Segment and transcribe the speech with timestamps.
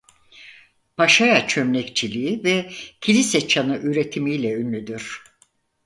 [0.99, 2.69] Raşaya çömlekçiliği ve
[3.01, 5.23] kilise çanı üretimiyle ünlüdür.